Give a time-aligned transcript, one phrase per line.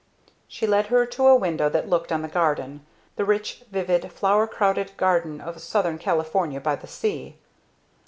[0.47, 2.83] She led her to a window that looked on the garden,
[3.17, 7.37] the rich, vivid, flower crowded garden of Southern California by the sea.